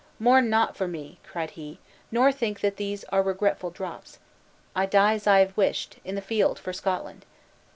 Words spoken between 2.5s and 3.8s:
that these are regretful